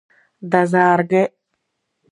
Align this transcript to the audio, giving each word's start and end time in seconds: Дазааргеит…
Дазааргеит… 0.51 1.33